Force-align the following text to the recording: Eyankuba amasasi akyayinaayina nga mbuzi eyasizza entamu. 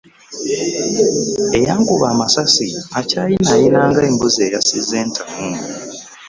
Eyankuba 1.57 2.05
amasasi 2.13 2.65
akyayinaayina 2.99 3.79
nga 3.89 4.01
mbuzi 4.13 4.39
eyasizza 4.45 4.95
entamu. 5.03 5.39